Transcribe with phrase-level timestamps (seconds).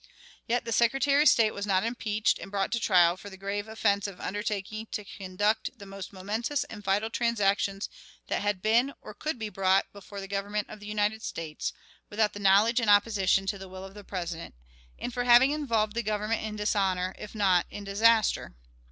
[0.47, 3.67] Yet the Secretary of State was not impeached and brought to trial for the grave
[3.67, 7.87] offense of undertaking to conduct the most momentous and vital transactions
[8.25, 11.71] that had been or could be brought before the Government of the United States,
[12.09, 14.55] without the knowledge and in opposition to the will of the President,
[14.97, 18.55] and for having involved the Government in dishonor, if not in disaster.